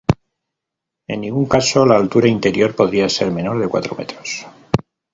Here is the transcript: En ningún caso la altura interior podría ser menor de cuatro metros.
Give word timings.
En 1.07 1.21
ningún 1.21 1.45
caso 1.45 1.85
la 1.85 1.95
altura 1.95 2.27
interior 2.27 2.75
podría 2.75 3.07
ser 3.07 3.29
menor 3.29 3.59
de 3.59 3.67
cuatro 3.67 3.95
metros. 3.95 4.47